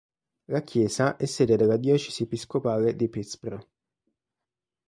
La 0.47 0.63
chiesa 0.63 1.15
è 1.15 1.27
sede 1.27 1.55
della 1.57 1.77
diocesi 1.77 2.23
episcopale 2.23 2.95
di 2.95 3.07
Pittsburgh. 3.07 3.67